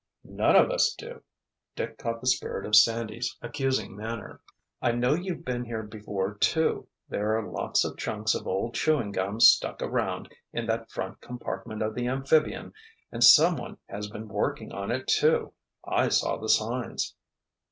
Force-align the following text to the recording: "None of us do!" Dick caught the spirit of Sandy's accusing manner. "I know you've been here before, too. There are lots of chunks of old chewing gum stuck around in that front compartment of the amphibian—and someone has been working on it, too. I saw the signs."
"None 0.23 0.55
of 0.55 0.71
us 0.71 0.95
do!" 0.97 1.21
Dick 1.75 1.99
caught 1.99 2.21
the 2.21 2.25
spirit 2.25 2.65
of 2.65 2.75
Sandy's 2.75 3.37
accusing 3.39 3.95
manner. 3.95 4.41
"I 4.81 4.93
know 4.93 5.13
you've 5.13 5.45
been 5.45 5.63
here 5.65 5.83
before, 5.83 6.33
too. 6.39 6.87
There 7.07 7.37
are 7.37 7.47
lots 7.47 7.85
of 7.85 7.99
chunks 7.99 8.33
of 8.33 8.47
old 8.47 8.73
chewing 8.73 9.11
gum 9.11 9.39
stuck 9.39 9.79
around 9.79 10.31
in 10.51 10.65
that 10.65 10.89
front 10.89 11.21
compartment 11.21 11.83
of 11.83 11.93
the 11.93 12.07
amphibian—and 12.07 13.23
someone 13.23 13.77
has 13.89 14.09
been 14.09 14.27
working 14.27 14.71
on 14.71 14.89
it, 14.89 15.07
too. 15.07 15.53
I 15.87 16.09
saw 16.09 16.35
the 16.37 16.49
signs." 16.49 17.13